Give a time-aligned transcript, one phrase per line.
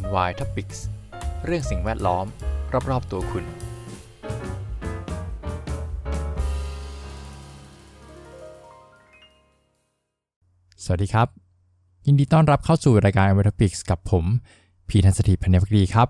[0.00, 0.78] NY Topics
[1.44, 2.26] เรื่องสิ่งแวดล้อม
[2.90, 3.44] รอบๆตัวคุณ
[10.84, 11.28] สวัสดีครับ
[12.06, 14.24] ยินดีต้อนรับเข้าสู่รายการ NY Topics กับผม
[14.88, 16.08] พีทันสถิตพันธ์พักดีครับ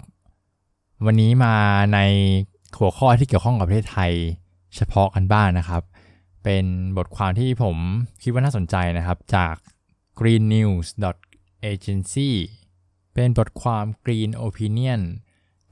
[1.07, 1.55] วันนี้มา
[1.95, 1.99] ใน
[2.79, 4.13] หัวข้อที่เกี่ยวข้องกับประเทศไทย
[4.77, 5.83] เฉพาะกันบ้างนนะครับ
[6.45, 6.65] เป็น
[6.97, 7.77] บทความที่ผม
[8.23, 9.55] คิดว่าน่าสนใจนะครับจาก
[10.19, 12.31] greennews.agency
[13.15, 15.03] เป็นบทความ Green Opinion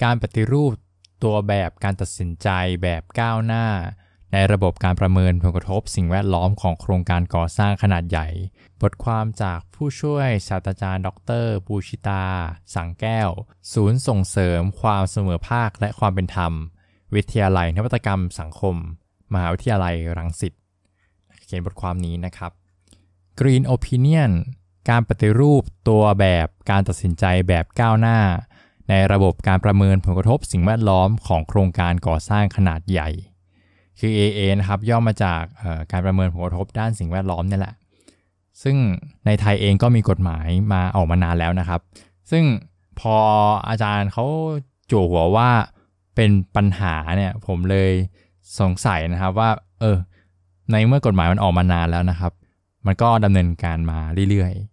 [0.03, 0.73] การปฏิรูป
[1.23, 2.49] ตัวแบบการตัดสินใจ
[2.83, 3.67] แบบก้าวหน้า
[4.33, 8.29] ในระบบการประเมินผลกระทบสิ่งแวดล้อมของโครงการก่อสร้างขนาดใหญ่
[8.83, 11.09] บทความจากผู้ช่วยศาสตราจารย์ ด
[11.45, 12.25] รปูชิตา
[12.75, 13.31] สังแก้ว
[13.73, 16.53] ศูนย์ส่งเสริมความเสมอภาคและความเป็นธรรม
[17.15, 18.77] วิทยาลัยนวัตกรรมสังคม
[19.33, 20.53] มหาวิทยาลัยรังสิต
[21.45, 22.53] เขียนบทความนี้นะครับ
[23.41, 24.33] Green Opinion
[24.89, 28.19] การปฏิรูปตัวแบบการตัดสินใจแบบก้าวหน้า
[28.89, 33.09] ในระบบการประเมินผลกระทบสิ่งแวดล้อมของโครงการก่อสร้างขนาดใหญ่
[33.99, 35.43] คือ AA นะครับย่อมาจาก
[35.93, 37.75] การประเมินผลกระทบด้านสิ่งแวดล้อมนี่แหละ
[38.63, 38.77] ซึ่ง
[39.27, 41.81] ในไทยเองก็มีกฎหมายมาออกมานานแล้วนะครับ
[42.31, 42.45] ซึ่ง
[43.01, 43.17] พอ
[43.69, 44.25] อาจารย์เขา
[44.91, 45.51] จู่หัวว่า
[46.15, 47.91] เป็นปัญหาเนี่ยผมเลย
[48.61, 49.97] สงสัยนะครับว่าเออ
[50.71, 52.33] ในเมื่อกฎหมายมันออกมานานแล้วนะครับ
[52.87, 53.99] มันก็ดำเนินการมา
[54.31, 54.70] เรื่อยๆ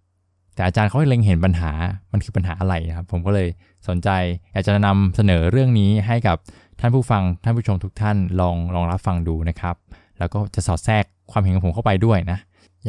[0.57, 1.71] แต่อาจารย์เขาเล็งเห็นปัญหา
[2.11, 3.47] มันคือปัญหาอะไรนะครับ ผมก็เลย
[3.87, 4.09] สนใจ
[4.51, 6.37] อยากจะนำเสนอเรื่องนี้ให้กับ
[6.79, 9.75] ท่านผู้ฟังท่านผู้ชมทุกท่านลองลองรับฟังดูนะครับ
[10.19, 12.39] แล้วก็จะสอดแทรกความเห็นของผมเข้าไปด้วยนะ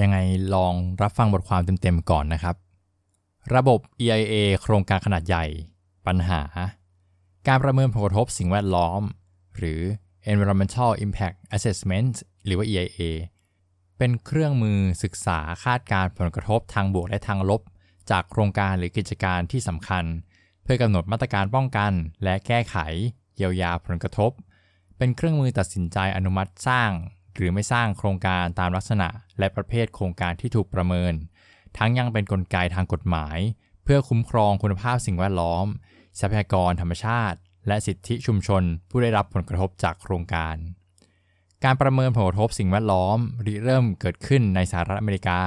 [0.00, 0.16] ยังไง
[0.54, 2.54] ลองรับฟังบทความเต็มๆก่อนนะครับ
[3.54, 5.44] ระบบ EIA โครงการขนาดใหญ่
[6.06, 6.40] ปัญหา
[7.48, 9.02] การประเมินผลกระทบสิ่งแวดล้อม
[9.56, 9.80] หรือ
[10.30, 12.12] Environmental Impact Assessment
[12.44, 13.00] หรือว่า EIA
[13.98, 17.62] เป็นเครื่องมือศึกษาคาดการผลกระทบทางบวกและทางลบ
[18.10, 20.04] จากโครงการหรือกิจการที่สำคัญ
[20.62, 21.92] เพื่อกำหนดมาตรการป้องกัน
[22.24, 22.76] และแก้ไข
[23.36, 24.30] เยียวยาผลกระทบ
[24.98, 26.90] เป็นเครื่องมือตัดสินใจอนุมัติสร้าง
[27.34, 29.08] หรือไม่สร้างโครงการตามลักษณะ
[29.38, 31.12] และประเภทโครงการที่ถูกประเมิน
[31.78, 33.38] ทั้งยังเป็นนกลไกทางกฎหมาย
[33.84, 35.66] เพื่อคุ้มครองคุณภาพสิ่งแวดล้อม
[36.18, 40.56] ทรัพยากรธรรมชาติ และสิทธิชุมชน ผู้ได้รับผลกระทบจากโครงการ
[41.64, 45.40] การประเมินผลกระทบสิ่งแวดล้อมริเริ่มเกิดขึ้นในสหรัฐอเมริกา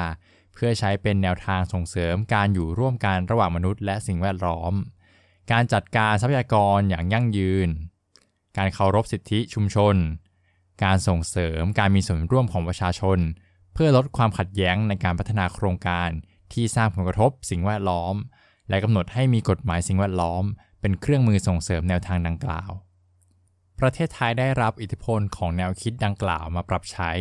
[0.53, 4.73] เพื่อใช้เป็นแนวทางส่งเสริมการอยู่ร่วมกันระหว่างมนุษย์และสิ่งแวดล้อม
[5.51, 7.69] การจัดการทรัพยากรอย่างยั่งยืน
[8.57, 9.95] การเคารพสิทธิชุมชน
[10.83, 13.19] การส่งเสริมการมีส่วนร่วมของประชาชน
[13.73, 16.09] เพื่อลดความขัดแย้งในการพัฒนาโครงการ
[16.53, 18.15] ที่สร้างผลกระทบสิ่งแวดล้อม
[18.69, 20.43] และกำหนดให้มีกฎหมายสิ่งแวดล้อม
[20.81, 22.71] เป็นเครื่องมือส่งเสริมแนวทางดังกล่าว
[23.81, 27.11] ประเทศไทยได้รับอิทธิพลของแนวคิดดังกล่าวมาปรับใช้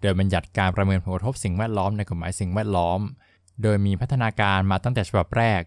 [0.00, 3.00] โดยบัญญัติการประเมินผลกระทบสิ่งแวดล้อมในกฎหมายสิ่งแวดล้อม
[3.62, 5.62] โดยมีพัฒนาการมาตั้งแต่ฉบับแรก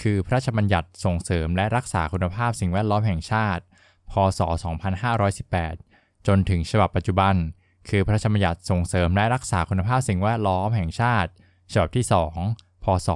[0.00, 3.62] คือพระราชบัญญัติส่งเสริมและรักษาคุณภาพสิ่งแวดล้อมแห่งชาติ
[4.10, 4.40] พศ
[5.34, 7.34] 2518 จนถึงฉบับปัจจุบัน
[7.88, 11.30] คือพระราชบัญญัติส่งเสริมและรักษาคุณภาพสิ่งแวดล้อมแห่งชาติ
[11.72, 12.04] ฉบับที่
[12.44, 13.08] 2 พศ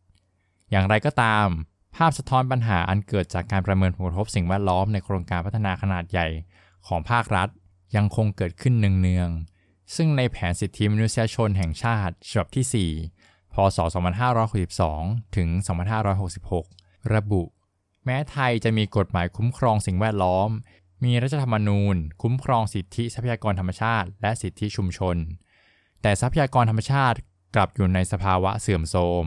[0.00, 1.48] 2561 อย่างไรก็ตาม
[1.96, 6.26] ภาพสะท้อนปัญหาอันเกิดจากการประเมินผลกระทบสิ่งแวดล้อมในโครงการพัฒนาขนาดใหญ่
[6.86, 7.48] ของภาครัฐ
[7.96, 12.88] ยังคงเกิดขึ้นเนืองๆ ซึ่งในแผนสิทธิมนุษยชนแห่งชาติฉบับที่
[13.20, 13.78] 4 พศ
[14.56, 15.48] 2562 ถึง
[16.50, 17.42] 2566 ระบุ
[18.04, 20.50] แม้ไทยจะมีกฎหมายคุ้มครองสิ่งแวดล้อม
[21.04, 25.16] มีรัฐธรรมนูญ คุ้มครองสิทธิทรัพยากรธรรมชาติ และสิทธิชุมชน
[26.02, 27.18] แต่ทรัพยากรธรรมชาติ
[27.54, 29.24] กลับอยู่ในสภาวะเสื่อมโทรม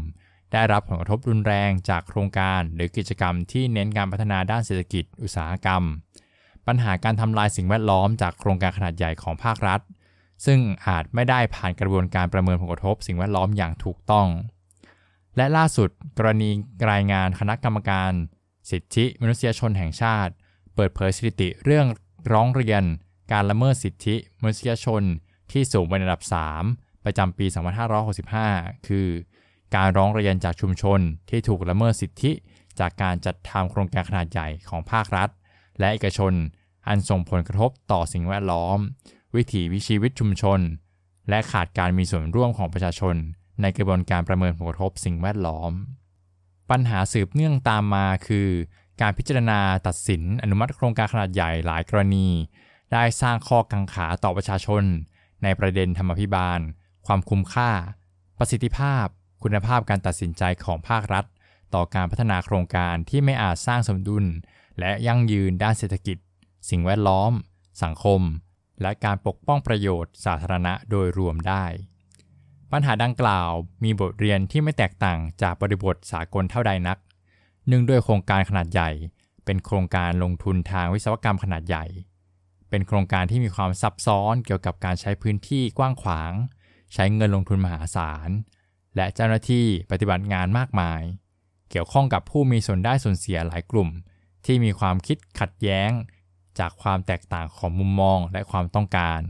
[0.54, 5.84] ได้รับผลกระทบรุนแรงจากโครงการหรือกิจกรรมที่เน้นการพัฒนาด้านเศรษฐกิจอุตสาหกรรม
[6.68, 9.80] ปัญหาการทำลายสิ่งแวดล้อมจากโครงการขนาดใหญ่ของภาครัฐ
[10.46, 14.28] ซึ่งอาจไม่ได้ผ่านกระบวนการประเมินผลกระทบสิ่งแวดล้อมอย่างถูกต้อง
[15.38, 16.50] และล่าสุดกรณี
[16.92, 18.12] รายงานคณะกรรมการ
[18.72, 20.34] สิทธิมนุษยชนแห่งชาติ
[20.76, 21.88] เปิดเผยสถิติเรื่อง
[22.32, 22.84] ร้องเรียน
[23.32, 25.04] การละเมิดสิทธิมนุษยชน
[25.52, 26.22] ที่สูงเป็นอันดับ
[26.64, 27.46] 3 ประจำปี
[28.32, 29.08] 2565 คือ
[29.76, 31.00] การร้องเรียนจากชุมชน
[31.30, 32.32] ที่ถูกละเมิดสิทธิ
[32.80, 35.30] จากการจัดทำโครงการขนาดใหญ่ของภาครัฐ
[35.80, 36.34] และเอกชน
[36.88, 38.78] อันส่งผลกระทบต่อสิ่งแวดล้อม
[39.36, 40.60] วิถีวิชีวิตชุมชน
[41.30, 43.16] และขาดการมีส่วนร่วมของประชาชน
[43.62, 45.72] ในกระบวนการประเมินผลกระทบสิ่งแวดล้อม
[46.70, 48.48] ปัญหาสืบเนื่องตามมาคือ
[49.02, 52.28] การพิจารณาตัดสินอนุมัติโครงการขนาดใหญ่หลายกรณี
[52.92, 54.84] ได้สร้างข้อกังขาต่อประชาชน
[55.44, 56.60] ในประเด็นธรรมพิบาล
[57.06, 57.72] ความคุ้มค่า
[58.38, 59.08] ประสิทธิภาพ
[59.48, 61.26] คุณภาพการตัดสินใจของภาครัฐ
[61.76, 64.26] ต่อการพัฒนาโครงการที่ไม่อาจสร้างสมดุล
[64.80, 66.18] และยั่งยืนด้านเศรษฐกิจ
[66.70, 67.32] สิ่งแวดล้อม
[67.84, 68.22] สังคม
[68.82, 71.66] และการปกป้องประโยชน์สาธารณะโดยรวมได้
[72.72, 73.52] ปัญหาดังกล่าว
[73.84, 76.98] มีบทเรียนที่ไม่แตกต่างจากบริบทสากลเท่าใดนัก
[77.68, 78.90] เนื่องด้วยโครงการขนาดใหญ่
[79.46, 81.86] เป็นโครงการลงทุนทางวิศวกรรมขนาดใหญ่
[82.70, 86.34] เป็นโครงการที่มีความซับซ้อนเกี่ยวกับการใช้พื้นที่กว้างขวาง
[86.94, 88.32] ใช้เงินลงทุนมหาศาล
[88.96, 91.02] และเจ้าหน้าที่ปฏิบัติงานมากมาย
[91.70, 93.90] เกี่ยวข้องกับผู้มีส่วนได้ส่วนเสียหลายกลุ่ม
[94.46, 95.92] ที่มีความคิดขัดแย้ง
[96.60, 99.22] จากความแตกต่างของมุมมองและความต้องการ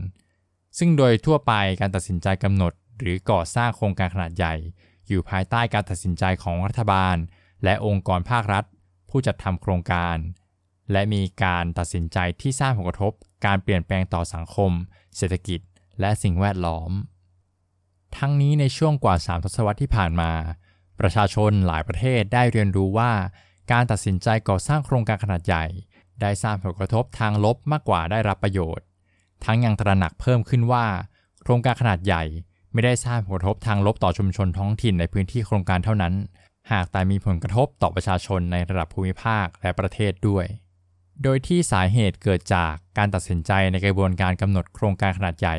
[0.78, 4.54] ซึ่งโดยทั่วไปการตัดสินใจกำหนด หรือก่อสร้างโครงการขนาดใหญ่
[5.08, 7.16] อยู่ภายใต้การตัดสินใจของรัฐบาล
[7.64, 8.64] และองค์กรภาครัฐ
[9.10, 10.16] ผู้จัดทำโครงการ
[10.92, 13.12] และมีการตัดสินใจที่สร้างผลกระทบ
[13.46, 14.72] การเปลี่ยนแปลงต่อสังคม
[15.16, 15.60] เศรษฐกิจ
[16.00, 16.90] และสิ่งแวดล้อม
[18.16, 20.30] ทั้งนี้ในช่วงกว่า 3 ทศวรรษที่ผ่านมา
[21.00, 23.12] ประชาชนหลายประเทศได้เรียนรู้ว่า
[23.72, 25.64] การตัดสินใจก่อสร้างโครงการขนาดใหญ่
[26.20, 28.84] ได้สร้างผลกระทบทางลบมากกว่าได้รับประโยชน์
[29.44, 30.86] ทั้งยังตระหนักเพิ่มขึ้นว่า
[31.42, 32.22] โครงการขนาดใหญ่
[32.72, 36.14] ไม่ได้สร้างผลกระทบทางลบต่อชุมชนท้องถิ่นในพื้นที่โครงการเท่านั้น
[36.72, 40.46] หากแต่มีผลกระทบต่อประชาชนในระดับภูมิภาคและประเทศด้วย
[41.22, 45.56] โดยที่สาเหตุเกิดจากการตัดสินใจในกระบวนการกำหนดโครงการขนาดใหญ่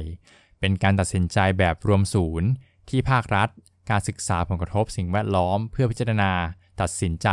[0.59, 2.49] เป็นการตัดสินใจแบบรวมศูนย์
[2.89, 3.49] ที่ภาครัฐ
[3.89, 6.31] การศึกษาผลกระทบสิ่งแวดล้อม เพื่อพิจารณา
[6.81, 7.27] ตัดสินใจ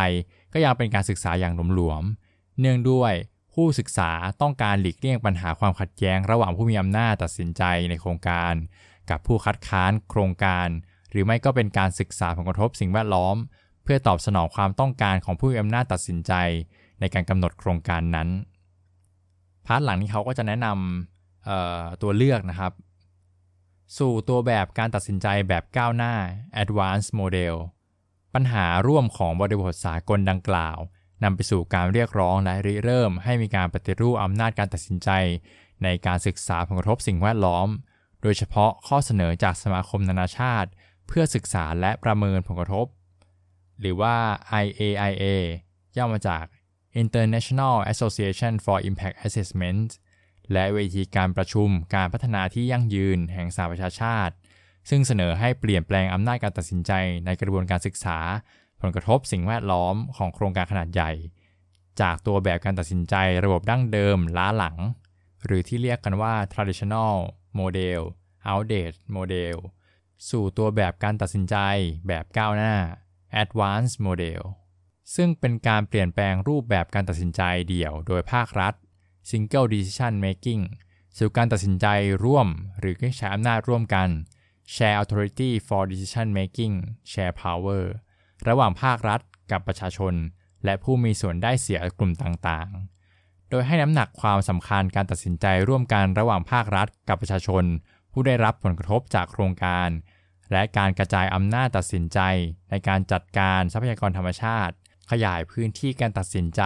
[0.52, 3.12] ก็ยังเป็นการศึกษาอย่างหลวมๆ เนื่องด้วย
[3.54, 4.10] ผู้ศึกษา
[4.42, 8.54] ต้องการหลีกเลี่ยงปัญหาความขัดแย้ง ระหว่างผู้มีอำนาจตัดสินใจในโครงการ
[9.10, 10.68] กับผู้คัดค้านโครงการ
[11.10, 13.36] หรือไม่ก็เป็นการศึกษาผลกระทบสิ่งแวดล้อม
[13.84, 16.32] เพื่อตอบสนองความต้องการของผู้มีอำนาจตัดสินใจ
[17.00, 18.28] ในการกำหนดโครงการนั้น
[19.66, 22.72] พาร์ทหลังนี้เขาก็จะแนะนำตัวเลือกนะครับ
[23.98, 26.14] สู่ตัวแบบการตัดสินใจแบบก้าวหน้า
[26.62, 27.54] advanced model
[28.34, 30.78] ปัญหาร่วมของบริบทสากลดังกล่าว
[31.24, 35.10] นำไปสู่การเรียกร้องและริเริ่ม ให้มีการปฏิรูปอำนาจการตัดสินใจ
[35.82, 37.68] ในการศึกษาผลกระทบสิ่งแวดล้อม
[38.22, 40.70] โดยเฉพาะข้อเสนอจากสมาคมนานาชาติ
[41.06, 42.86] เพื่อศึกษาและประเมินผลกระทบ
[43.80, 44.16] หรือว่า
[44.64, 45.24] IAIA
[45.96, 46.44] ย่อมาจาก
[47.02, 49.88] International Association for Impact Assessment
[50.52, 54.34] และเวทีการประชุมการพัฒนาที่ยั่งยืนแห่งสหประชาชาติ
[54.90, 56.92] ซึ่งเสนอให้เปลี่ยนแปลงอำนาจการตัดสินใจ
[57.24, 58.18] ในกระบวนการศึกษา
[58.80, 61.12] ผลกระทบสิ่งแวดล้อมของโครงการขนาดใหญ่
[62.00, 63.14] จากตัวแบบการตัดสินใจ
[63.44, 64.76] ระบบดั้งเดิมล้าหลัง
[65.44, 67.14] หรือที่เรียกกันว่า traditional
[67.58, 68.00] model
[68.50, 69.56] outdated model
[70.30, 71.56] สู่ตัวแบบการตัดสินใจ
[72.06, 72.74] แบบก้าวหน้า
[73.42, 74.42] advanced model
[75.14, 78.74] ซึ่งเป็นการเปลี่ยนแปลงรูปแบบการตัดสินใจเดี่ยวโดยภาครัฐ
[79.30, 80.62] single decision making
[81.18, 81.86] สู่การตัดสินใจ
[82.24, 82.48] ร่วม
[82.78, 84.08] หรือใช้อำนาจร่วมกัน
[84.74, 86.74] share authority for decision making
[87.10, 87.82] share power
[88.48, 90.14] ระหว่างภาครัฐกับประชาชน
[90.64, 97.64] และผู้มีส่วนได้เสียกลุ่มต่างๆ โดยให้น้ำหนักความสำคัญการตัดสินใจร่วมกันระหว่างภาครัฐกับประชาชน
[98.12, 99.88] ผู้ได้รับผลกระทบจากโครงการ
[100.52, 102.18] และการกระจายอำนาจตัดสินใจ
[102.70, 104.74] ในการจัดการทรัพยากรธรรมชาติ
[105.10, 106.62] ขยายพื้นที่การตัดสินใจ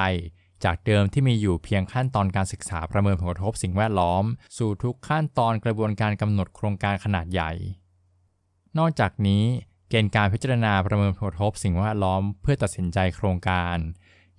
[0.64, 4.24] จากเดิมที่มีอยู่เพียงขั้นตอนการศึกษาประเมินผลกระทบสิ่งแวดล้อม
[4.58, 7.52] สู่ทุกขั้นตอนกระบวนการกำหนดโครงการขนาดใหญ่
[8.78, 9.44] นอกจากนี้
[9.88, 13.76] เกณฑ์การพิจารณาประเมินผลกระทบสิ่งแวดล้อม เพื่อตัดสินใจโครงการ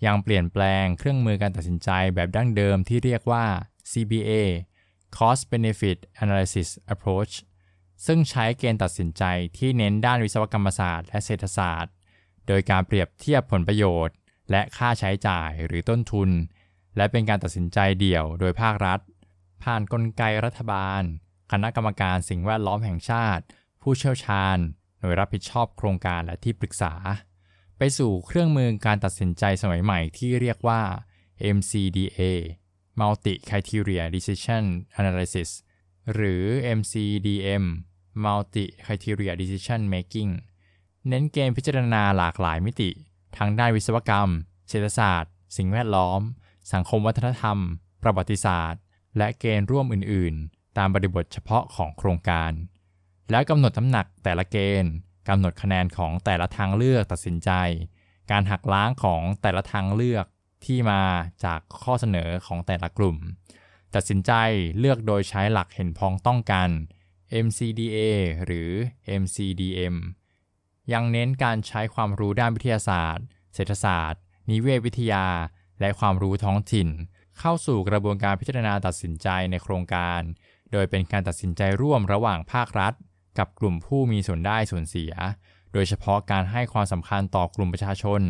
[0.06, 3.46] ยังเปลี่ยนแปลงเครื่องมือการตัดสินใจแบบดั้งเดิมที่เรียกว่า
[3.92, 4.32] CBA
[5.18, 7.34] Cost Benefit Analysis Approach
[8.06, 9.24] ซึ่งใช้เกณฑ์ตัดสินใจ
[9.58, 11.94] ที่เน้นด้านวิศวกรรมศาสตร์และเศรษฐศาสตร์
[12.48, 14.16] โดยการเปรียบเทียบผลประโยชน์
[14.52, 16.30] และค่าใช้จ่ายหรือต้นทุน
[16.98, 19.00] และเป็นการตัดสินใจเดี่ยวโดยภาครัฐ
[19.64, 21.02] ผ่านนกลไกรัฐบาล
[21.52, 23.44] คณะกรรมการสิ่งแวดล้อมแห่งชาติ
[23.82, 24.58] ผู้เชี่ยวชาญ
[25.00, 26.94] หน่วยรับผิดชอบโครงการและที่ปรึกษา
[27.78, 30.82] ไปสู่เครื่องมือการตัดสินใจสมัยใหม่ที่เรียกว่า
[31.58, 32.22] MCDA
[33.00, 34.64] Multi Criteria Decision
[35.00, 35.50] Analysis
[36.14, 36.44] หรือ
[36.78, 37.64] MCDM
[38.24, 40.32] Multi Criteria Decision Making
[41.08, 42.92] เน้นเกณฑ์พิจารณาหลากหลายมิติ
[43.38, 44.30] ทั้งด้านวิศวกรรม
[44.70, 46.22] เศรษฐศาสตร์ สิ่งแวดล้อม
[46.74, 47.58] สังคมวัฒนธรรม
[48.04, 48.82] ประวัติศาสตร์
[49.18, 52.52] และเกณฑ์ร่วมอื่น ๆ ตามบริบทเฉพาะของโครงการ
[53.32, 54.92] แล้วกำหนดน้ำหนักแต่ละเกณฑ์
[55.30, 57.52] กำหนดคะแนนของแต่ละทางเลือกตัดสินใจ
[58.32, 60.26] การหักล้างของแต่ละทางเลือก
[60.66, 61.02] ที่มา
[61.44, 63.18] จากข้อเสนอของแต่ละกลุ่ม
[63.96, 64.32] ตัดสินใจ
[64.80, 66.70] เลือกโดยใช้หลักเห็นพ้องต้องกัน
[67.46, 67.98] MCDA
[68.46, 68.70] หรือ
[69.22, 69.96] MCDM
[70.94, 75.26] ยังเน้นการใช้ความรู้ด้านวิทยาศาสตร์ เศรษฐศาสตร์ นิเวศวิทยา
[75.80, 76.90] และความรู้ท้องถิ่น
[77.40, 80.22] เข้าสู่กระบวนการพิจารณาตัดสินใจในโครงการ
[80.72, 82.94] โดยเป็นการตัดสินใจร่วมระหว่างภาครัฐ
[83.38, 85.14] กับกลุ่มผู้มีส่วนได้ส่วนเสีย
[85.74, 88.22] โดยเฉพาะการให้ความสำคัญต่อกลุ่มประชาชน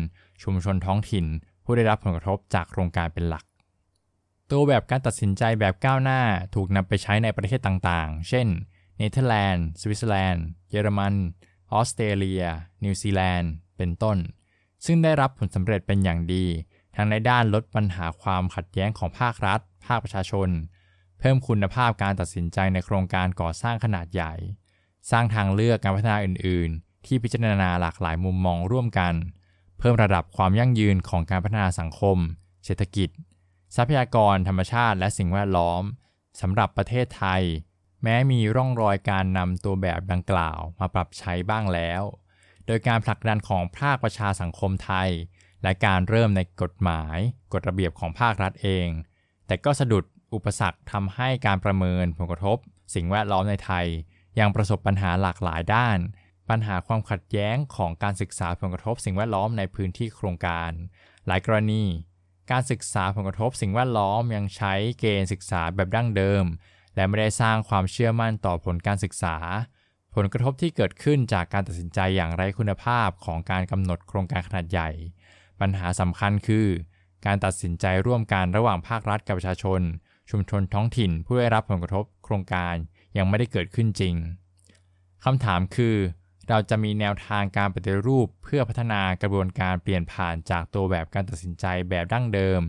[0.42, 1.26] ชุมชนท้องถิ่น
[1.64, 3.44] ผู้ได้รับผลกระทบจากโครงการเป็นหลัก
[4.50, 6.20] ตัวแบบการตัดสินใจแบบก้าวหน้า
[6.54, 8.46] ถูกนำไปใช้ในประเทศต่างๆ เช่น
[8.96, 11.14] เนเธอร์แลนด์ สวิตเซอร์แลนด์ เยอรมัน
[11.72, 12.44] ออสเตรเลีย
[12.84, 14.18] นิวซีแลนด์ เป็นต้น
[14.86, 16.46] ซึ่งได้รับผลสำเร็จเป็นอย่างดี
[16.96, 20.48] ทั้งในด้านลดปัญหาความขัดแย้งของภาครัฐ ภาคประชาชน
[21.18, 24.34] เพิ่มคุณภาพการตัดสินใจในโครงการก่อสร้างขนาดใหญ่
[25.10, 29.14] สร้างทางเลือกการพัฒนาอื่น ๆ ที่พิจารณาหลากหลายมุมมองร่วมกัน
[29.78, 32.18] เพิ่มระดับความยั่งยืนของการพัฒนาสังคม
[32.64, 33.08] เศรษฐกิจ
[33.76, 35.82] ทรัพยากรธรรมชาติ และสิ่งแวดล้อม
[36.40, 37.42] สำหรับประเทศไทย
[38.02, 42.02] แม้มีร่องรอยการนำตัวแบบดังกล่าวมาปรับใช้บ้างแล้ว
[42.66, 45.10] โดยการผลักดันของภาคประชาสังคมไทย
[45.62, 47.18] และการเริ่มในกฎหมาย
[47.52, 48.88] กฎระเบียบของภาครัฐเอง
[49.46, 50.04] แต่ก็สะดุด
[50.34, 52.58] อุปสรรคทำให้การประเมินผลกระทบ
[52.94, 53.86] สิ่งแวดล้อมในไทย
[54.38, 55.98] ยังประสบปัญหาหลากหลายด้าน
[56.50, 60.70] ปัญหาความขัดแย้งของการศึกษาผลกระทบ สิ่งแวดล้อมในพื้นที่โครงการ
[61.26, 61.84] หลายกรณี
[62.50, 66.44] การศึกษาผลกระทบ สิ่งแวดล้อมยังใช้เกณฑ์ศึกษาแบบดั้งเดิม
[67.00, 69.36] และไม่ได้สร้างความเชื่อมั่นต่อผลการศึกษา
[70.14, 74.90] ผลกระทบที่เกิดขึ้นจากการตัดสินใจอย่างไร้คุณภาพของการกำหนดโครงการขนาดใหญ่
[75.60, 76.66] ปัญหาสำคัญคือ
[77.26, 79.80] การตัดสินใจร่วมกันระหว่างภาครัฐกับประชาชน
[80.30, 82.74] ชุมชนท้องถิ่นผู้ได้รับผลกระทบโครงการ
[83.16, 84.14] ยังไม่ได้เกิดขึ้นจริง
[85.24, 85.96] คำถามคือ
[86.48, 92.60] เราจะมีแนวทางการปฏิรูปเพื่อพัฒนากระบวนการเปลี่ยนผ่านจากตัวแบบการตัดสินใจแบบดั้งเดิม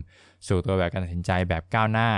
[0.46, 2.10] สู่ตัวแบบการตัดสินใจแบบก้าวหน้า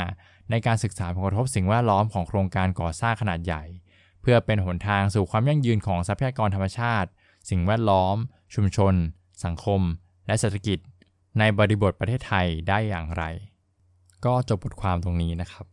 [0.50, 3.64] ในการศึกษาผลกระทบสิ่งแวดล้อมของโครงการก่อสร้างขนาดใหญ่
[4.20, 7.08] เพื่อเป็นหนทางสู่ความยั่งยืนของทรัพยากรธรรมชาติ
[7.50, 8.16] สิ่งแวดล้อม
[8.54, 8.94] ชุมชน
[9.44, 9.80] สังคม
[10.26, 10.78] และเศรษฐกิจ
[11.38, 13.24] ในบริบทประเทศไทยได้อย่างไร
[14.24, 15.66] ก็จบบทความตรงนี้นะครับ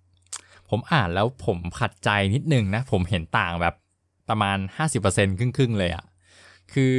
[0.69, 3.75] ผมอ่านแล้วผมขัดใจนิดนึงนะ ผมเห็นต่างแบบ
[4.29, 4.57] ประมาณ
[4.97, 6.05] 50%ครึ่งๆเลยอะ่ะ
[6.73, 6.97] คือ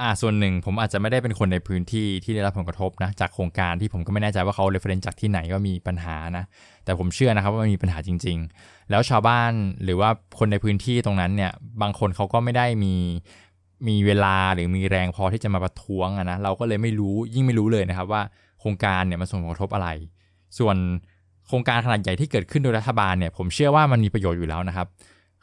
[0.00, 6.44] อ่าส่วนหนึ่งผมอาจจะไม่ได้เป็นคนในพื้นที่ที่ได้รับผลกระทบนะจากโครงการที่ผมก็ไม่แน่ใจว่าเขาเรฟเฟรนจากที่ไหนก็มีปัญหานะ
[6.84, 9.52] แต่ผมเชื่อนะครับว่ามันมีปัญหาจริง ๆ แล้วชาวบ้าน
[9.84, 11.52] หรือว่าคนในพื้นที่ตรงนั้นเนี่ย
[11.82, 12.94] บางคนเขาก็ไม่ได้มี
[13.88, 18.22] มีเวลาหรือมีแรงพอที่จะมาประท้วงนะเราก็เลยไม่รู้ยิ่งไม่รู้เลยนะครับว่า
[18.60, 19.88] โครงการเนี่ยมันส่งผลกระทบอะไร
[20.58, 20.76] ส่วน
[21.48, 24.86] โครงการขนาดใหญ่ที่เกิดขึ้นโดยรัฐบาลเนี่ยผมเชื่อว่ามันมีประโยชน์อยู่แล้วนะครับ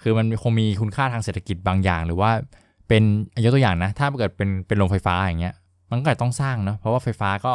[0.02, 2.32] คือมันคงมีคุณค่าทางเศรษฐกิจบางอย่าง หรือว่า
[2.88, 3.04] เป็น
[3.44, 5.56] ยกตัวอย่างนะ ถ้าเกิดเป็นเป็นโรงไฟฟ้าอย่างเงี้ย
[5.90, 7.54] มันก็ต้องสร้างเนาะเพราะว่าไฟฟ้าก็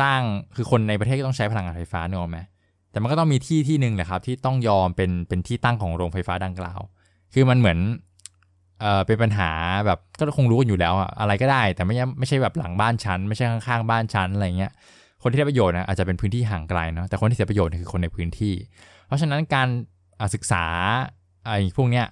[0.00, 0.20] สร้าง
[0.56, 2.38] คือคนในประเทศก็ต้องใช้พลังงานไฟฟ้าเนอะไหม
[2.90, 6.80] แต่มันก็ต้องมีที่ที่หนึ่งแหละครับ ที่ต้องยอมเป็นเป็นที่ตั้งของโรงไฟฟ้าดังกล่าว
[7.34, 7.78] คือมันเหมือน
[8.80, 9.50] เออเป็นปัญหา
[9.86, 14.72] แบบก็คงรู้กันอยู่แล้วอะอะไรก็ได้ แต่ไม่ไม่ใช่แบบหลังบ้านชั้น ไม่ใช่ข้างๆบ้านชั้นอะไรเงี้ย
[15.22, 18.54] คนที่ได้ประโยชน์นะอาจจะเป็นพื้นที่ห่างไกลเนาะแต่คนที่เสียประโยชน์คือคนในพื้นที่
[19.06, 19.68] เพราะฉะนั้นการ
[20.34, 20.64] ศึกษา
[21.46, 22.06] ไอ้พวกเนี้ย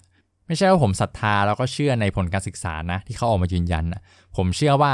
[0.51, 4.03] ไม่ใช่ว่าผมศรัทธาแล้วก็เชื่อในผลการศึกษานะ ที่เขาออกมายืนยันนะ
[4.37, 4.93] ผมเชื่อว่า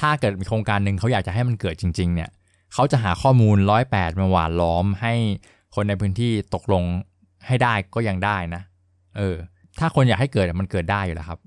[0.00, 2.30] ถ้าเกิดมีโครงการหนึ่งเขาอยากจะให้มันเกิดจริง ๆ เนี่ย
[2.74, 5.14] เขาจะหาข้อมูลร้อยแปดมาหวานล้อมให้
[5.74, 6.84] คนในพื้นที่ตกลง
[7.46, 8.62] ให้ได้ก็ยังได้นะ
[9.16, 9.36] เออ
[9.78, 11.38] ถ้าคนอยากให้เกิดมันเกิดได้อยู่แล้วครับ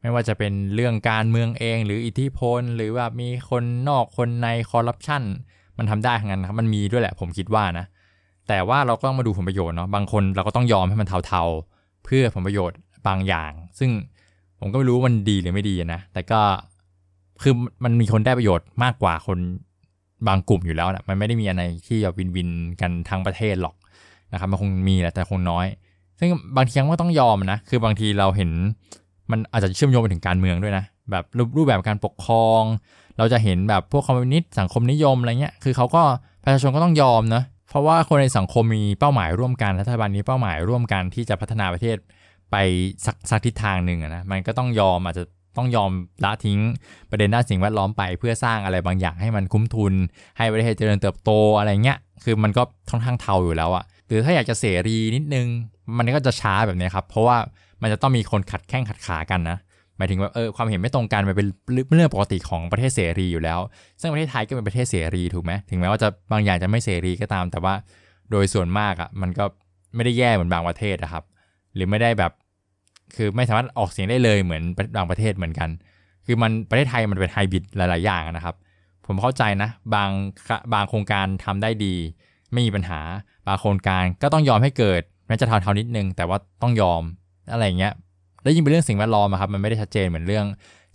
[0.00, 5.22] ไม่ว่าจะเป็นเรื่องการเมืองเอง หรืออิทธิพล หรือว่ามีคนนอกคนในคอร์รัปชัน
[5.78, 7.86] มันทำได้ทั้งนั้นครับ มันมีด้วยแหละผมคิดว่านะ
[8.48, 11.69] แต่ว่าเราก็ต้องมาดูผลประโยชน์เนาะ บางคนเราก็ต้องยอมให้มันเทาๆ
[12.04, 13.90] เพื่อผลประโยชน์บางอย่าง ซึ่ง
[14.60, 16.40] ผมก็ไม่รู้มันดีหรือไม่ดีนะ แต่ก็
[17.42, 17.54] คือ
[17.84, 19.38] มันมีคนได้ประโยชน์มากกว่าคน
[20.28, 22.48] บางกลุ่มอยู่แล้วนะมันไม่ได้มีอะไรที่จะวินวิน
[22.80, 23.74] กันทั้งประเทศหรอก
[24.32, 25.66] นะครับ มันคงมีแหละแต่คงน้อย
[26.18, 28.50] ซึ่งบางทีก็ต้องยอมนะ คือบางทีเราเห็น
[29.30, 31.24] มันอาจจะเชื่อมโยงไปถึงการเมืองด้วยนะ แบบ
[31.56, 32.62] รูปแบบการปกครอง
[33.18, 36.02] เราจะเห็นแบบพวกคอมมิวนิสต์สังคมนิยมอะไรเงี้ย คือเขาก็
[36.42, 41.96] ประชาชนก็ต้องยอมนะ เพราะว่าคนในสังคมมีเป้าหมายร่วมกันรัฐบาลนี้เป้าหมายร่วมกันที่จะพัฒนาประเทศ
[42.50, 42.56] ไป
[43.06, 45.24] สักสักทิศทางหนึ่งนะมันก็ต้องยอมอาจจะ
[45.56, 45.90] ต้องยอม
[46.24, 46.60] ละทิ้ง
[47.10, 49.92] ประเด็นด้านสิ่งแวดล้อมไป เพื่อสร้างอะไรบางอย่างให้มันคุ้มทุน
[50.38, 55.46] ให้ประเทศเจริญเติบโตอะไรเงี้ยคือมันก็ค่อนข้างเทาอยู่แล้วอะหรือถ้าอยากจะเสรีนิดนึง
[55.98, 57.36] มันก็จะช้าแบบนี้ครับ เพราะว่า
[57.82, 59.58] มันจะต้องมีคนขัดแข้งขัดขากันนะ
[60.00, 61.48] หมายถึงว่าเออความเห็นไม่ตรงกันมันเป็น
[61.94, 63.60] เรื่องปกติของประเทศเสรีอยู่แล้ว
[64.00, 67.74] ซึ่งประเทศไทยก็เป็นประเทศเสรีถูกไหมถึงแม้ว่าจะบางอย่างจะไม่เสรีก็ตาม แต่ว่า
[68.30, 69.44] โดยส่วนมากอะ่ะมันก็
[69.94, 71.24] ไม่ได้แย่เหมือนบางประเทศนะครับ
[71.74, 72.32] หรือไม่ได้แบบ
[73.16, 74.62] คือไม่สามารถออกเสียงได้เลยเหมือน
[74.96, 75.68] บางประเทศเหมือนกัน
[76.26, 78.56] คือมันประเทศไทยมันเป็นไฮบริดหลาย ๆ อย่างนะครับ
[79.06, 80.10] ผมเข้าใจนะ บาง
[80.74, 81.94] บางโครงการทำได้ดี
[82.52, 83.00] ไม่มีปัญหา
[83.46, 87.02] บางโครงการก็ต้องยอมให้เกิดแม้จะเท่าๆนิดนึง แต่ว่าต้องยอม
[87.52, 87.92] อะไรเงี้ย
[88.42, 90.46] แล้ยิ่งเป็นเรื่องสิ่งแวดล้อมครับมันไม่ได้ชัดเจนเหมือนเรื่อง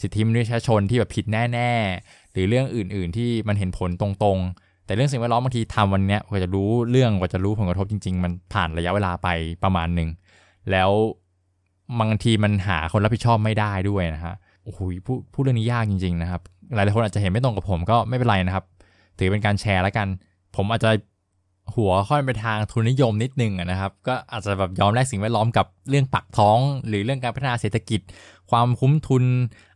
[0.01, 1.71] สิทธิมนุษยชนที่แบบผิดแน่
[2.03, 9.27] ๆ หรือเรื่องอื่น ๆ ที่มันเห็นผลตรงๆ แต่เรื่องสิ่งแวดล้อมบางทีทำวันเนี้ยกว่าจะรู้เรื่องกว่าจะรู้ผลกระทบจริง ๆ มันผ่านระยะเวลาไป
[9.63, 10.09] ประมาณหนึ่ง
[10.71, 10.91] แล้ว
[11.99, 16.41] บางทีมันหาคนรับผิดชอบไม่ได้ด้วยนะฮะโอ้โหพูดพูดเรื่องนี้ยากจริง ๆ นะครับ
[16.75, 18.65] หลายๆคนอาจจะเห็นไม่ตรงกับผมก็ไม่เป็นไรนะครับ
[19.17, 20.07] ถือเป็นการแชร์แล้วกัน
[20.55, 20.91] ผมอาจจะ
[21.75, 28.01] หัวค่อนไปทางทุนนิยมนิดนึงนะครับ ก็อาจจะแบบยอมแลกสิ่งแวดล้อมกับเรื่องปักท้อง หรือเรื่องการพัฒนาเศรษฐกิจ
[28.51, 29.23] ความคุ้มทุน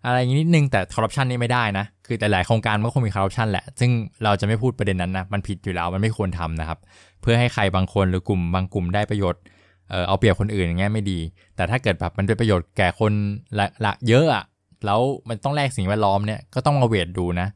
[0.06, 3.92] อะไรอย่างนี้นิดนึงแต่คอร์รัปชันนี่ไม่ได้นะ คือแต่หลายโครงการมันก็คงมีคอร์รัปชันแหละ ซึ่ง
[4.24, 6.80] เราจะไม่พูดประเด็นนั้นนะ มันผิดอยู่แล้วมันไม่ควรทำนะครับ
[7.22, 9.42] เพื่อให้ใครบางคนหรือกลุ่มบางกลุ่มได้ประโยชน์
[9.90, 11.20] เออเอาเปรียบคนอื่นอย่างเงี้ยไม่ดี
[11.56, 13.12] แต่ถ้าเกิดแบบมันเป็นประโยชน์แก่คน
[13.60, 14.44] ละละเยอะอะ
[14.86, 17.48] แล้วมันต้องแลกสิ่งแวดล้อมเนี่ยก็ต้องมา weight ดูนะ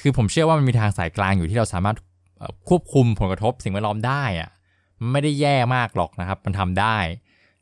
[0.00, 1.96] คือผมเชื่อว่ามันมีทางสายกลางอยู่ที่เราสามารถ
[2.68, 4.50] ควบคุมผลกระทบสิ่งแวดล้อมได้อะ
[5.12, 6.96] ไม่ได้แย่มากหรอกนะครับ มันทำได้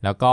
[0.04, 0.33] แล้วก็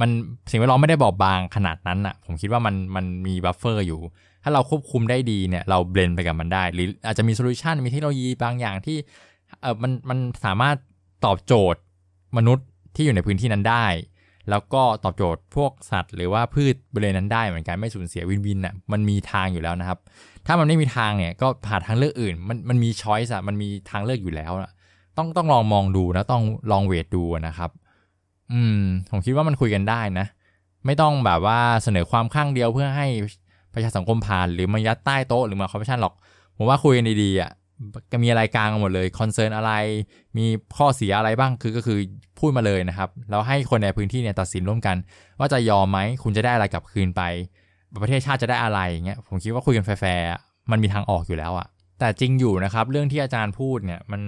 [0.00, 0.10] มัน
[0.50, 4.00] สิ่งแวดล้อมไม่ได้บอบบางขนาดนั้นอะผมคิดว่ามันมันมี buffer อยู่
[4.42, 8.96] ถ้าเราควบคุมได้ดีเนี่ยเรา blend ไปกับมันได้ หรืออาจจะมี solution มีเทคโนโลยีบางอย่างที่
[9.60, 10.76] เออมันมันสามารถ
[11.24, 11.80] ตอบโจทย์
[12.36, 13.86] มนุษย์ที่อยู่ในพื้นที่นั้นได้
[14.50, 19.98] แล้วก็ตอบโจทย์พวกสัตว์ หรือว่าพืชบริเวณนั้นได้เหมือนกันไม่สูญเสียวินวินอะมันมีทางอยู่แล้วนะครับ
[20.48, 24.70] ถ้ามันไม่มีทางเนี่ยก็หาทางเลือกอื่น มันมันมีช้อยส์อะมันมีทางเลือกอยู่แล้วอะ
[25.16, 27.70] ต้องต้องลองมองดูนะต้องลองเวทดูนะครับ
[28.52, 30.26] อืม ผมคิดว่ามันคุยกันได้นะ
[30.86, 33.06] ไม่ต้องแบบว่าเสนอความข้างเดียวเพื่อให้
[33.74, 36.14] ประชาสังคมผ่าน หรือมายัดใต้โต๊ะหรือมาคอร์รัปชันหรอก
[36.56, 37.50] ผมว่าคุยกันดีๆอะ
[38.12, 39.72] ก็มีอะไรกลางหมดเลย concern อะไร
[40.36, 41.98] มีข้อเสียอะไรบ้างคือก็คือ
[42.38, 44.96] พูดมาเลยนะครับ แล้วให้คนในพื้นที่เนี่ยตัดสินร่วมกัน
[45.38, 47.22] ว่าจะยอมไหมคุณจะได้อะไรกลับคืนไป
[48.02, 50.26] ประเทศชาติจะได้อะไรเงี้ยผมคิดว่าคุยกันแฟร์
[50.70, 51.66] มันมีทางออกอยู่แล้วอะ
[51.98, 54.22] แต่จริงอยู่นะครับ เรื่องที่อาจารย์พูดเนี่ยมัน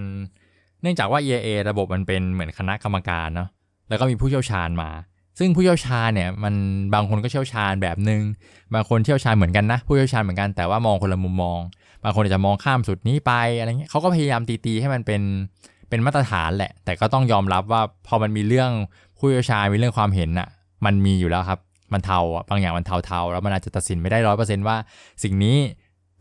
[0.82, 3.48] เนื่องจากว่า EIA ระบบมันเป็นเหมือนคณะกรรมการเนาะ
[3.88, 4.90] แล้วก็มีผู้เชี่ยวชาญมา
[5.38, 6.54] ซึ่งผู้เชี่ยวชาญเนี่ยมัน
[6.94, 8.22] บางคนก็เชี่ยวชาญแบบหนึง่ง
[8.74, 11.60] บางคนเชี่ยวชาญเหมือนกันนะ ผู้เชี่ยวชาญเหมือนกันแต่ว่ามองคนละมุมมอง
[12.04, 15.22] บางคนอาจจะมองข้ามสุดนี้ไปอะไรเงี้ยเขาก็พยายามตีๆให้มันเป็น
[15.88, 18.70] เป็นมาตรฐานแหละ แต่ก็ต้องยอมรับว่าพอมันมีเรื่อง
[19.18, 20.48] ผู้เชี่ยวชาญมีเรื่องความเห็นอะ
[20.84, 21.60] มันมีอยู่แล้วครับ
[21.92, 24.76] มันเทาอะบางอย่างมันเทาๆ แล้วมันอาจจะตัดสินไม่ได้ร้อยเปอร์เซนต์ว่า
[25.22, 25.56] สิ่งนี้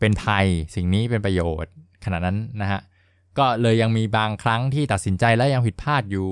[0.00, 1.72] เป็นภัยสิ่งนี้เป็นประโยชน์
[2.04, 2.80] ขนาดนั้นนะฮะ
[3.38, 6.28] ก็เลยยังมีบางครั้งที่ตัดสินใจแล้วยังผิดพลาดอยู่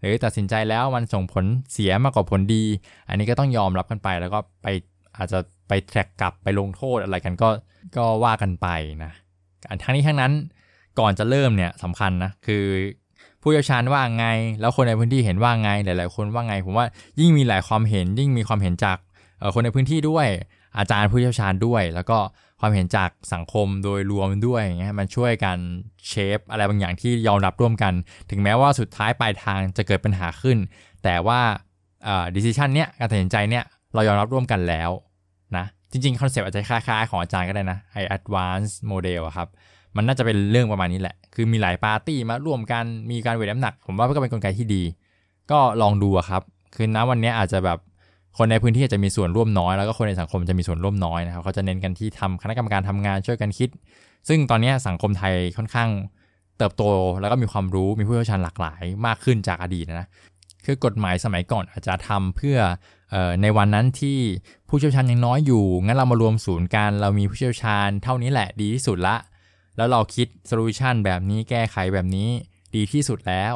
[0.00, 2.64] หรือตัดสินใจแล้วมันส่งผลเสียมากกว่าผลดี
[3.08, 4.66] อันนี้ก็ต้องยอมรับกันไป แล้วก็ไป
[5.16, 7.48] อาจจะไปแทร็กกลับไปลงโทษอะไรกันก็
[7.96, 8.68] ก็ว่ากันไป
[9.04, 9.12] นะ
[9.82, 10.32] ทั้งนี้ทั้งนั้น
[10.98, 12.64] ก่อนจะเริ่มเนี่ยสำคัญนะคือ
[13.42, 14.26] ผู้เชี่ยวชาญว่าไง
[14.60, 16.86] แล้วคนในพื้นที่เห็นว่าไง หลาย ๆ คนว่าไง ผมว่า
[17.20, 18.96] ยิ่งมีหลายความเห็น ยิ่งมีความเห็นจาก
[19.54, 20.26] คนในพื้นที่ด้วย
[20.78, 22.18] อาจารย์ผู้เชี่ยวชาญด้วย แล้วก็
[22.60, 25.56] ความเห็นจากสังคมโดยรวมด้วยอย่างเงี้ยมันช่วยกัน
[26.08, 27.92] เชฟอะไรบางอย่างที่ยอมรับร่วมกัน
[28.30, 30.58] ถึงแม้ว่าสุดท้ายปลายทางจะเกิดปัญหาขึ้น
[31.04, 31.40] แต่ว่า
[32.34, 34.90] decision เนี้ยการตัดสินใจเนี้ยเรายอมรับร่วมกันแล้ว
[35.56, 39.48] นะจริงๆ concept อาจจะคล้ายๆ ของอาจารย์ก็ได้นะไอ advanced model อะครับ
[39.96, 44.82] มันน่าจะเป็นเรื่องประมาณนี้แหละ คือมีหลายปาร์ตี้มาร่วมกัน มีการ weight น้ำหนัก ผมว่าก็เป็นกลไกที่ดี
[45.50, 46.42] ก็ลองดูครับ
[46.74, 47.78] คือณวันนี้อาจจะแบบ
[48.38, 53.68] คนในพื้นที่จะมีส่วนร่วมน้อย แล้วก็คนในสังคมจะมีส่วนร่วมน้อยนะครับเขาจะเน้นกันที่ทำคณะกรรมการทำงานช่วยกันคิด
[54.28, 55.90] ซึ่งตอนนี้สังคมไทยค่อนข้าง
[56.58, 56.82] เติบโต
[57.20, 60.08] แล้วก็มีความรู้มีผู้เชี่ยวชาญหลากหลายมากขึ้นจากอดีตนะ
[60.64, 62.56] คือกฎหมายสมัยก่อนอาจจะทำเพื่อ
[63.42, 64.18] ในวันนั้นที่
[64.68, 69.16] ผู้เชี่ยวชาญยังน้อยอยู่งั้นเรามารวมศูนย์กันเรามีผู้เชี่ยวชาญเท่านี้แหละดีที่สุดละ
[69.78, 72.28] แล้วเราคิดโซลูชันแบบนี้แก้ไขแบบนี้
[72.74, 73.54] ดีที่สุดแล้ว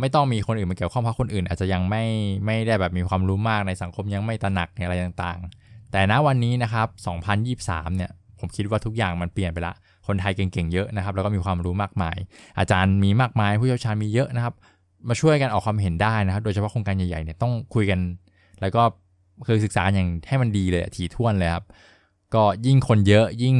[0.00, 2.04] ไม่ต้องมีคนอื่นมาเกี่ยวข้องเพราะคนอื่น อาจจะยังไม่
[2.46, 6.88] ไม่ได้แบบมีความรู้มากในสังคมยังไม่ตระหนักในอะไรต่างๆ แต่ณวันนี้นะครับ
[7.42, 9.74] 2023 เนี่ยผมคิดว่าทุกอย่างมันเปลี่ยนไปละ
[10.06, 12.16] คนไทยเก่งๆเยอะนะครับ แล้วก็มีความรู้มากมาย
[12.58, 14.54] อาจารย์มีมากมาย ผู้เชี่ยวชาญมีเยอะนะครับ
[15.08, 18.00] มาช่วยกันออกความเห็นได้นะครับ โดยเฉพาะโครงการใหญ่ๆเนี่ยต้องคุยกัน
[18.60, 18.82] แล้วก็
[19.46, 21.64] คือศึกษาอย่างให้มันดีเลยถี่ถ้วนเลยครับ
[22.34, 23.56] ก็ยิ่งคนเยอะยิ่ง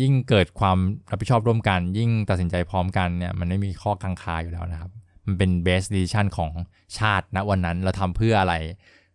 [0.00, 0.78] ยิ่งเกิดความ
[1.10, 4.90] รับผิดชอบร่วมกัน ยิ่งตัดสินใจพร้อมกันเนี่ยมันไม่มีข้อกังคาอยู่แล้วนะครับ
[5.26, 6.50] มันเป็น best decision ของ
[6.98, 8.54] ชาติณวันนั้นเราทำเพื่ออะไร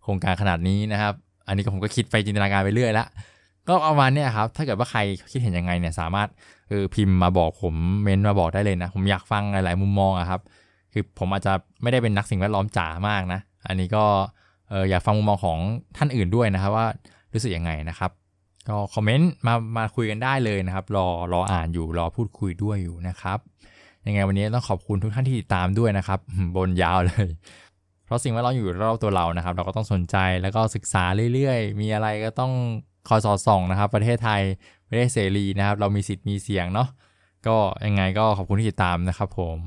[0.04, 1.14] โครงการขนาดนี้นะครับ
[1.48, 3.08] อันนี้ผมก็คิดไปจินตนาการไปเรื่อยล้ว
[3.68, 5.00] ก็ประมาณนี้ครับ ถ้าเกิดว่าใคร
[5.32, 6.28] คิดเห็นยังไงเนี่ยสามารถ
[6.70, 10.42] คือพิมพ์มาบอกผมเมนมาบอกได้เลยนะ ผมอยากฟังหลายๆมุมมองอะครับ
[10.94, 14.06] คือผมอาจจะไม่ได้เป็นนักสิ่งแวดล้อมจ๋ามากนะ อันนี้ก็
[14.70, 15.60] เอออยากฟังมุมมองของ
[15.98, 16.88] ท่านอื่นด้วยนะครับว่า
[17.34, 18.12] รู้สึกยังไงนะครับ
[18.69, 23.39] ก็คอมเมนต์มามาคุยกันได้เลยนะครับ รอรออ่านอยู่รอพูดคุยด้วยอยู่นะครับ
[24.08, 26.19] ยังไงวันนี้ต้องขอบคุณทุกท่านที่ติดตามด้วยนะครับ
[26.58, 27.28] บนยาวเลย
[28.06, 32.51] เพราะสิ่งแวดล้อมอยู่รอบตัวเรานะครับ เราก็ต้องสนใจแล้วก็ศึกษาเรื่อยๆ มีอะไรก็ต้อง
[33.10, 34.41] คอยสอดส่องนะครับ ประเทศไทย
[34.89, 36.88] ประเทศเสรีนะครับ เรามีสิทธิ์มีเสียงเนาะ
[37.47, 39.58] ก็ยังไงก็ขอบคุณที่ติดตามนะครับ ผม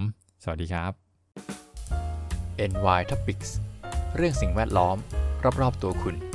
[0.42, 0.92] สวัสดีครับ
[2.70, 3.50] NY Topics
[4.16, 4.96] เรื่องสิ่งแวดล้อม
[5.60, 6.27] รอบๆตัวคุณ